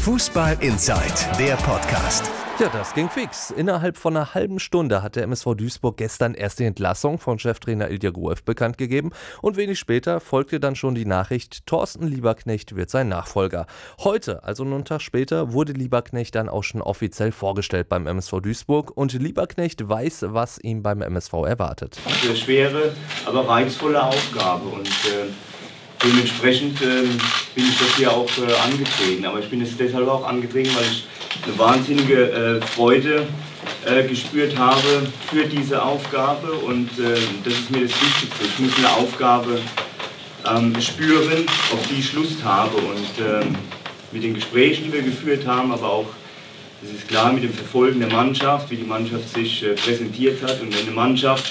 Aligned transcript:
Fußball 0.00 0.56
Inside, 0.60 1.36
der 1.38 1.56
Podcast. 1.56 2.30
Ja, 2.58 2.70
das 2.70 2.94
ging 2.94 3.10
fix. 3.10 3.50
Innerhalb 3.50 3.98
von 3.98 4.16
einer 4.16 4.32
halben 4.32 4.58
Stunde 4.58 5.02
hat 5.02 5.14
der 5.14 5.24
MSV 5.24 5.54
Duisburg 5.56 5.98
gestern 5.98 6.32
erst 6.32 6.58
die 6.58 6.64
Entlassung 6.64 7.18
von 7.18 7.38
Cheftrainer 7.38 7.90
Ilja 7.90 8.10
Gruev 8.10 8.42
bekannt 8.42 8.78
gegeben 8.78 9.10
und 9.42 9.58
wenig 9.58 9.78
später 9.78 10.20
folgte 10.20 10.58
dann 10.58 10.74
schon 10.74 10.94
die 10.94 11.04
Nachricht, 11.04 11.66
Thorsten 11.66 12.06
Lieberknecht 12.06 12.76
wird 12.76 12.88
sein 12.88 13.10
Nachfolger. 13.10 13.66
Heute, 13.98 14.42
also 14.42 14.64
nur 14.64 14.76
einen 14.76 14.86
Tag 14.86 15.02
später, 15.02 15.52
wurde 15.52 15.74
Lieberknecht 15.74 16.34
dann 16.34 16.48
auch 16.48 16.64
schon 16.64 16.80
offiziell 16.80 17.30
vorgestellt 17.30 17.90
beim 17.90 18.06
MSV 18.06 18.40
Duisburg 18.40 18.96
und 18.96 19.12
Lieberknecht 19.12 19.86
weiß, 19.86 20.24
was 20.28 20.58
ihm 20.58 20.82
beim 20.82 21.02
MSV 21.02 21.34
erwartet. 21.44 21.98
Eine 22.24 22.36
schwere, 22.36 22.94
aber 23.26 23.46
reizvolle 23.46 24.02
Aufgabe 24.02 24.66
und 24.66 24.88
äh 24.88 25.28
dementsprechend 26.02 26.80
äh, 26.82 27.02
bin 27.54 27.64
ich 27.64 27.78
das 27.78 27.96
hier 27.96 28.12
auch 28.12 28.28
äh, 28.38 28.52
angetreten. 28.70 29.24
Aber 29.24 29.38
ich 29.40 29.48
bin 29.48 29.60
es 29.60 29.76
deshalb 29.76 30.08
auch 30.08 30.26
angetreten, 30.26 30.70
weil 30.74 30.84
ich 30.84 31.04
eine 31.44 31.58
wahnsinnige 31.58 32.30
äh, 32.30 32.60
Freude 32.66 33.26
äh, 33.84 34.06
gespürt 34.06 34.56
habe 34.58 35.06
für 35.30 35.44
diese 35.44 35.82
Aufgabe 35.82 36.52
und 36.52 36.90
äh, 36.98 37.18
das 37.44 37.54
ist 37.54 37.70
mir 37.70 37.82
das 37.82 37.92
Wichtigste. 37.92 38.44
Ich 38.44 38.58
muss 38.58 38.76
eine 38.78 38.92
Aufgabe 38.92 39.60
ähm, 40.46 40.80
spüren, 40.80 41.46
auf 41.72 41.86
die 41.88 42.00
ich 42.00 42.12
Lust 42.12 42.42
habe 42.42 42.76
und 42.76 43.08
ähm, 43.18 43.54
mit 44.12 44.22
den 44.22 44.34
Gesprächen, 44.34 44.84
die 44.84 44.92
wir 44.92 45.02
geführt 45.02 45.46
haben, 45.46 45.72
aber 45.72 45.90
auch 45.90 46.06
das 46.82 46.92
ist 46.92 47.08
klar 47.08 47.30
mit 47.32 47.44
dem 47.44 47.52
Verfolgen 47.52 48.00
der 48.00 48.08
Mannschaft, 48.08 48.70
wie 48.70 48.76
die 48.76 48.84
Mannschaft 48.84 49.28
sich 49.34 49.62
äh, 49.62 49.74
präsentiert 49.74 50.42
hat 50.42 50.60
und 50.62 50.74
wenn 50.74 50.86
eine 50.86 50.96
Mannschaft 50.96 51.44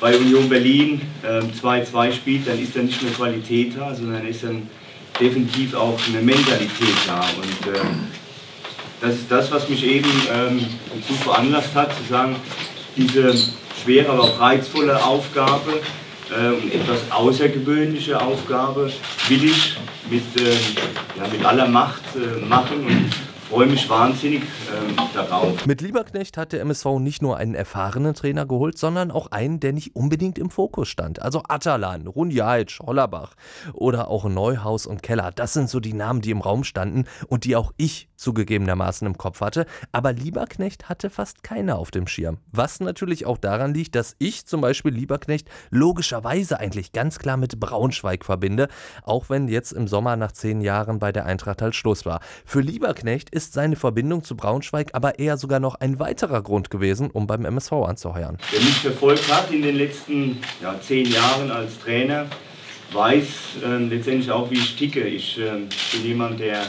bei 0.00 0.16
Union 0.16 0.48
Berlin 0.48 1.00
2-2 1.62 2.06
ähm, 2.06 2.12
spielt, 2.12 2.48
dann 2.48 2.60
ist 2.60 2.76
da 2.76 2.80
nicht 2.80 3.02
nur 3.02 3.12
Qualität 3.12 3.72
da, 3.76 3.94
sondern 3.94 4.26
ist 4.26 4.42
dann 4.44 4.68
definitiv 5.18 5.74
auch 5.74 5.98
eine 6.08 6.20
Mentalität 6.22 6.94
da. 7.06 7.20
Und 7.20 7.74
äh, 7.74 7.80
das 9.00 9.14
ist 9.14 9.30
das, 9.30 9.50
was 9.50 9.68
mich 9.68 9.84
eben 9.84 10.10
ähm, 10.32 10.66
dazu 10.94 11.14
veranlasst 11.14 11.74
hat, 11.74 11.96
zu 11.96 12.02
sagen, 12.08 12.36
diese 12.96 13.34
schwere, 13.82 14.10
aber 14.10 14.22
auch 14.22 14.40
reizvolle 14.40 15.02
Aufgabe 15.02 15.80
äh, 16.30 16.48
und 16.48 16.72
etwas 16.72 16.98
außergewöhnliche 17.10 18.20
Aufgabe 18.20 18.90
will 19.28 19.44
ich 19.44 19.76
mit, 20.10 20.24
äh, 20.40 20.50
ja, 21.18 21.28
mit 21.30 21.44
aller 21.44 21.68
Macht 21.68 22.02
äh, 22.16 22.44
machen. 22.44 22.86
Und 22.86 23.10
freue 23.48 23.66
mich 23.66 23.88
wahnsinnig 23.88 24.42
äh, 24.42 25.14
darauf. 25.14 25.66
Mit 25.66 25.80
Lieberknecht 25.80 26.36
hat 26.36 26.52
der 26.52 26.60
MSV 26.60 26.98
nicht 26.98 27.22
nur 27.22 27.36
einen 27.36 27.54
erfahrenen 27.54 28.14
Trainer 28.14 28.46
geholt, 28.46 28.76
sondern 28.76 29.10
auch 29.10 29.28
einen, 29.28 29.60
der 29.60 29.72
nicht 29.72 29.94
unbedingt 29.94 30.38
im 30.38 30.50
Fokus 30.50 30.88
stand. 30.88 31.22
Also 31.22 31.42
Atalan, 31.48 32.06
Runjajic, 32.06 32.78
Hollerbach 32.80 33.34
oder 33.72 34.08
auch 34.08 34.24
Neuhaus 34.24 34.86
und 34.86 35.02
Keller. 35.02 35.30
Das 35.32 35.52
sind 35.52 35.70
so 35.70 35.80
die 35.80 35.92
Namen, 35.92 36.20
die 36.20 36.30
im 36.30 36.40
Raum 36.40 36.64
standen 36.64 37.04
und 37.28 37.44
die 37.44 37.56
auch 37.56 37.72
ich 37.76 38.08
zugegebenermaßen 38.16 39.06
im 39.06 39.18
Kopf 39.18 39.40
hatte. 39.40 39.66
Aber 39.92 40.12
Lieberknecht 40.12 40.88
hatte 40.88 41.10
fast 41.10 41.42
keine 41.42 41.76
auf 41.76 41.90
dem 41.90 42.06
Schirm. 42.06 42.38
Was 42.50 42.80
natürlich 42.80 43.26
auch 43.26 43.38
daran 43.38 43.74
liegt, 43.74 43.94
dass 43.94 44.16
ich 44.18 44.46
zum 44.46 44.60
Beispiel 44.60 44.92
Lieberknecht 44.92 45.48
logischerweise 45.70 46.58
eigentlich 46.58 46.92
ganz 46.92 47.18
klar 47.18 47.36
mit 47.36 47.60
Braunschweig 47.60 48.24
verbinde, 48.24 48.68
auch 49.02 49.28
wenn 49.28 49.48
jetzt 49.48 49.72
im 49.72 49.86
Sommer 49.86 50.16
nach 50.16 50.32
zehn 50.32 50.60
Jahren 50.60 50.98
bei 50.98 51.12
der 51.12 51.26
Eintracht 51.26 51.62
halt 51.62 51.74
Schluss 51.74 52.06
war. 52.06 52.20
Für 52.44 52.60
Lieberknecht 52.60 53.30
ist 53.36 53.52
seine 53.52 53.76
Verbindung 53.76 54.24
zu 54.24 54.34
Braunschweig 54.34 54.90
aber 54.94 55.18
eher 55.18 55.36
sogar 55.36 55.60
noch 55.60 55.74
ein 55.74 56.00
weiterer 56.00 56.42
Grund 56.42 56.70
gewesen, 56.70 57.10
um 57.10 57.26
beim 57.26 57.44
MSV 57.44 57.72
anzuheuern. 57.72 58.38
Wer 58.50 58.60
mich 58.60 58.78
verfolgt 58.78 59.30
hat 59.30 59.50
in 59.50 59.60
den 59.60 59.76
letzten 59.76 60.38
ja, 60.62 60.74
zehn 60.80 61.06
Jahren 61.12 61.50
als 61.50 61.78
Trainer, 61.78 62.24
weiß 62.92 63.26
äh, 63.62 63.76
letztendlich 63.84 64.30
auch, 64.30 64.50
wie 64.50 64.54
ich 64.56 64.74
ticke. 64.76 65.02
Ich 65.02 65.38
äh, 65.38 65.50
bin 65.92 66.02
jemand, 66.02 66.40
der 66.40 66.62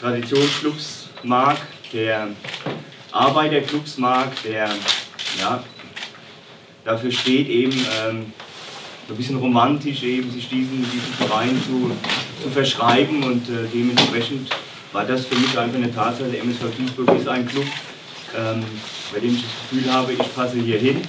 Traditionsclubs 0.00 1.10
mag, 1.22 1.58
der 1.92 2.28
Arbeiterclubs 3.12 3.98
mag, 3.98 4.30
der 4.42 4.70
ja, 5.38 5.62
dafür 6.84 7.12
steht, 7.12 7.48
eben 7.48 7.76
ähm, 8.08 8.32
ein 9.08 9.16
bisschen 9.16 9.36
romantisch 9.36 10.02
eben 10.02 10.30
sich 10.30 10.48
diesen, 10.48 10.78
diesen 10.78 11.12
Verein 11.28 11.60
zu, 11.62 11.90
zu 12.42 12.50
verschreiben 12.50 13.22
und 13.22 13.48
äh, 13.50 13.68
dementsprechend 13.72 14.50
war 14.96 15.04
das 15.04 15.26
für 15.26 15.34
mich 15.34 15.58
einfach 15.58 15.76
eine 15.76 15.92
Tatsache. 15.92 16.30
Der 16.30 16.40
MSV 16.40 16.74
Duisburg 16.74 17.18
ist 17.18 17.28
ein 17.28 17.46
Club, 17.46 17.66
ähm, 18.34 18.64
bei 19.12 19.20
dem 19.20 19.34
ich 19.34 19.42
das 19.42 19.50
Gefühl 19.68 19.92
habe, 19.92 20.12
ich 20.14 20.34
passe 20.34 20.58
hier 20.58 20.78
hin 20.78 21.02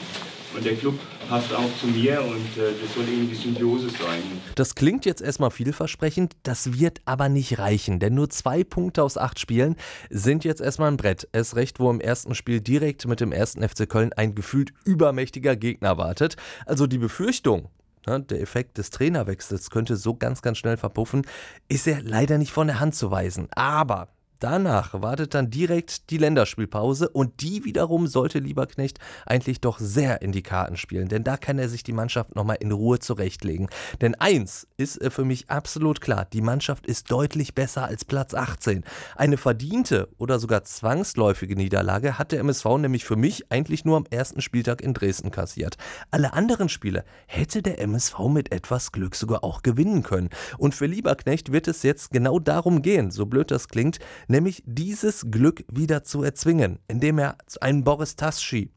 und 0.54 0.66
der 0.66 0.76
Club 0.76 1.00
passt 1.30 1.54
auch 1.54 1.70
zu 1.80 1.88
mir 1.88 2.22
und 2.22 2.62
äh, 2.62 2.74
das 2.82 2.94
soll 2.94 3.06
irgendwie 3.08 3.36
Symbiose 3.36 3.88
sein. 3.88 4.22
Das 4.56 4.76
klingt 4.76 5.06
jetzt 5.06 5.22
erstmal 5.22 5.52
vielversprechend, 5.52 6.36
das 6.44 6.78
wird 6.78 7.00
aber 7.06 7.30
nicht 7.30 7.60
reichen, 7.60 8.00
denn 8.00 8.14
nur 8.14 8.30
zwei 8.30 8.66
Punkte 8.66 9.04
aus 9.04 9.18
acht 9.18 9.40
Spielen 9.40 9.78
sind 10.10 10.44
jetzt 10.44 10.60
erstmal 10.60 10.92
ein 10.92 10.98
Brett. 10.98 11.30
Es 11.32 11.56
recht, 11.56 11.80
wo 11.80 11.90
im 11.90 12.02
ersten 12.02 12.36
Spiel 12.36 12.60
direkt 12.60 13.08
mit 13.08 13.22
dem 13.22 13.32
ersten 13.32 13.66
FC 13.66 13.88
Köln 13.88 14.12
ein 14.12 14.36
gefühlt 14.36 14.74
übermächtiger 14.84 15.56
Gegner 15.56 15.98
wartet. 15.98 16.36
Also 16.66 16.88
die 16.88 16.98
Befürchtung, 16.98 17.70
der 18.06 18.42
Effekt 18.42 18.78
des 18.78 18.90
Trainerwechsels 18.90 19.70
könnte 19.70 19.98
so 19.98 20.16
ganz, 20.16 20.42
ganz 20.42 20.58
schnell 20.58 20.78
verpuffen, 20.78 21.24
ist 21.68 21.88
ja 21.88 21.98
leider 22.02 22.38
nicht 22.38 22.52
von 22.52 22.68
der 22.68 22.80
Hand 22.80 22.96
zu 22.96 23.12
weisen. 23.12 23.48
Aber 23.52 24.10
Danach 24.40 25.02
wartet 25.02 25.34
dann 25.34 25.50
direkt 25.50 26.12
die 26.12 26.18
Länderspielpause 26.18 27.10
und 27.10 27.42
die 27.42 27.64
wiederum 27.66 28.06
sollte 28.08 28.40
Lieberknecht 28.40 29.00
eigentlich 29.26 29.62
doch 29.62 29.80
sehr 29.80 30.22
in 30.22 30.32
die 30.32 30.44
Karten 30.44 30.78
spielen, 30.78 31.08
denn 31.08 31.24
da 31.24 31.38
kann 31.38 31.58
er 31.58 31.70
sich 31.70 31.84
die 31.84 31.94
Mannschaft 31.94 32.36
nochmal 32.36 32.58
in 32.60 32.72
Ruhe 32.72 33.00
zurechtlegen. 33.00 33.68
Denn 34.02 34.14
eins 34.16 34.68
ist 34.78 35.00
für 35.12 35.26
mich 35.26 35.50
absolut 35.50 36.02
klar, 36.02 36.26
die 36.32 36.42
Mannschaft 36.42 36.86
ist 36.86 37.10
deutlich 37.10 37.56
besser 37.56 37.86
als 37.86 38.06
Platz 38.06 38.34
18. 38.34 38.84
Eine 39.16 39.38
verdiente 39.38 40.10
oder 40.18 40.38
sogar 40.38 40.64
zwangsläufige 40.64 41.56
Niederlage 41.56 42.20
hat 42.20 42.32
der 42.32 42.40
MSV 42.42 42.66
nämlich 42.78 43.06
für 43.06 43.16
mich 43.16 43.52
eigentlich 43.52 43.86
nur 43.86 43.98
am 43.98 44.06
ersten 44.10 44.42
Spieltag 44.42 44.82
in 44.82 44.94
Dresden 44.94 45.32
kassiert. 45.32 45.78
Alle 46.12 46.34
anderen 46.34 46.70
Spiele 46.70 47.04
hätte 47.26 47.64
der 47.64 47.80
MSV 47.80 48.20
mit 48.30 48.52
etwas 48.52 48.92
Glück 48.92 49.16
sogar 49.16 49.44
auch 49.44 49.64
gewinnen 49.64 50.04
können. 50.04 50.30
Und 50.58 50.76
für 50.76 50.86
Lieberknecht 50.86 51.52
wird 51.52 51.68
es 51.68 51.84
jetzt 51.84 52.12
genau 52.12 52.40
darum 52.40 52.82
gehen, 52.82 53.10
so 53.10 53.26
blöd 53.26 53.52
das 53.52 53.68
klingt, 53.68 54.00
nämlich 54.28 54.64
dieses 54.66 55.32
Glück 55.32 55.64
wieder 55.72 56.04
zu 56.04 56.24
erzwingen, 56.24 56.80
indem 56.88 57.20
er 57.20 57.38
einen 57.62 57.84
Boris 57.84 58.16
Taschi 58.16 58.72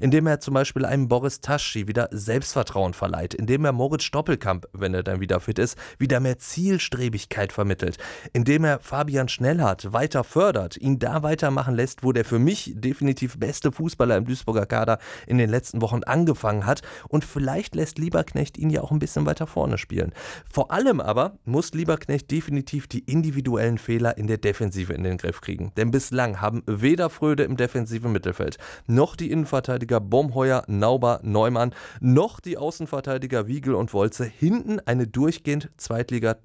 indem 0.00 0.26
er 0.26 0.40
zum 0.40 0.54
Beispiel 0.54 0.84
einem 0.84 1.08
Boris 1.08 1.40
Taschi 1.40 1.88
wieder 1.88 2.08
Selbstvertrauen 2.10 2.94
verleiht, 2.94 3.34
indem 3.34 3.64
er 3.64 3.72
Moritz 3.72 4.04
Stoppelkamp, 4.04 4.66
wenn 4.72 4.94
er 4.94 5.02
dann 5.02 5.20
wieder 5.20 5.40
fit 5.40 5.58
ist, 5.58 5.76
wieder 5.98 6.20
mehr 6.20 6.38
Zielstrebigkeit 6.38 7.52
vermittelt, 7.52 7.98
indem 8.32 8.64
er 8.64 8.80
Fabian 8.80 9.28
Schnellhardt 9.28 9.92
weiter 9.92 10.24
fördert, 10.24 10.76
ihn 10.76 10.98
da 10.98 11.22
weitermachen 11.22 11.74
lässt, 11.74 12.02
wo 12.02 12.12
der 12.12 12.24
für 12.24 12.38
mich 12.38 12.72
definitiv 12.74 13.38
beste 13.38 13.72
Fußballer 13.72 14.16
im 14.16 14.24
Duisburger 14.24 14.66
Kader 14.66 14.98
in 15.26 15.38
den 15.38 15.50
letzten 15.50 15.82
Wochen 15.82 16.02
angefangen 16.04 16.66
hat 16.66 16.82
und 17.08 17.24
vielleicht 17.24 17.74
lässt 17.74 17.98
Lieberknecht 17.98 18.58
ihn 18.58 18.70
ja 18.70 18.82
auch 18.82 18.90
ein 18.90 18.98
bisschen 18.98 19.26
weiter 19.26 19.46
vorne 19.46 19.78
spielen. 19.78 20.12
Vor 20.50 20.70
allem 20.70 21.00
aber 21.00 21.38
muss 21.44 21.72
Lieberknecht 21.74 22.30
definitiv 22.30 22.86
die 22.86 23.00
individuellen 23.00 23.78
Fehler 23.78 24.16
in 24.18 24.26
der 24.26 24.38
Defensive 24.38 24.92
in 24.92 25.04
den 25.04 25.18
Griff 25.18 25.40
kriegen, 25.40 25.72
denn 25.76 25.90
bislang 25.90 26.40
haben 26.40 26.62
weder 26.66 27.10
Fröde 27.10 27.44
im 27.44 27.56
defensiven 27.56 28.12
Mittelfeld 28.12 28.58
noch 28.86 29.16
die 29.16 29.30
Innenverteidiger 29.30 29.43
Innenverteidiger 29.44 30.00
Bomheuer, 30.00 30.64
Nauber, 30.68 31.20
Neumann, 31.22 31.74
noch 32.00 32.40
die 32.40 32.56
Außenverteidiger 32.56 33.46
Wiegel 33.46 33.74
und 33.74 33.92
Wolze 33.92 34.24
hinten 34.24 34.80
eine 34.86 35.06
durchgehend 35.06 35.68
Zweitliga, 35.76 36.36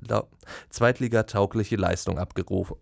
Zweitligataugliche 0.70 1.78
Leistung 1.78 2.20
abgerufen. 2.20 2.76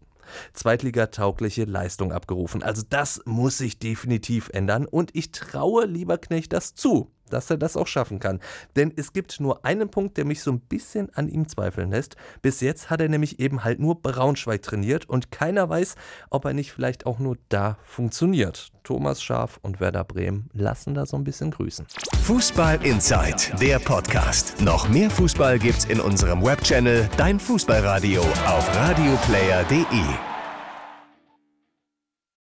Zweitligataugliche 0.53 1.65
Leistung 1.65 2.11
abgerufen. 2.11 2.63
Also 2.63 2.81
das 2.89 3.21
muss 3.25 3.59
sich 3.59 3.77
definitiv 3.77 4.49
ändern 4.49 4.87
und 4.87 5.15
ich 5.15 5.31
traue 5.31 5.85
Lieberknecht 5.85 6.51
das 6.51 6.73
zu 6.73 7.11
dass 7.29 7.49
er 7.49 7.57
das 7.57 7.77
auch 7.77 7.87
schaffen 7.87 8.19
kann. 8.19 8.39
Denn 8.75 8.93
es 8.95 9.13
gibt 9.13 9.39
nur 9.39 9.65
einen 9.65 9.89
Punkt, 9.89 10.17
der 10.17 10.25
mich 10.25 10.41
so 10.41 10.51
ein 10.51 10.59
bisschen 10.59 11.13
an 11.15 11.27
ihm 11.29 11.47
zweifeln 11.47 11.91
lässt. 11.91 12.15
Bis 12.41 12.61
jetzt 12.61 12.89
hat 12.89 13.01
er 13.01 13.09
nämlich 13.09 13.39
eben 13.39 13.63
halt 13.63 13.79
nur 13.79 14.01
Braunschweig 14.01 14.61
trainiert 14.61 15.09
und 15.09 15.31
keiner 15.31 15.69
weiß, 15.69 15.95
ob 16.29 16.45
er 16.45 16.53
nicht 16.53 16.71
vielleicht 16.71 17.05
auch 17.05 17.19
nur 17.19 17.37
da 17.49 17.77
funktioniert. 17.83 18.71
Thomas 18.83 19.21
Schaf 19.21 19.59
und 19.63 19.81
Werder 19.81 20.05
Bremen 20.05 20.49
lassen 20.53 20.93
da 20.93 21.05
so 21.05 21.17
ein 21.17 21.25
bisschen 21.25 21.51
grüßen. 21.51 21.85
Fußball 22.23 22.85
Inside, 22.85 23.57
der 23.59 23.79
Podcast. 23.79 24.61
Noch 24.61 24.87
mehr 24.87 25.09
Fußball 25.09 25.59
gibt's 25.59 25.85
in 25.85 25.99
unserem 25.99 26.43
Webchannel 26.43 27.09
Dein 27.17 27.39
Fußballradio 27.39 28.21
auf 28.21 28.75
radioplayer.de. 28.75 30.36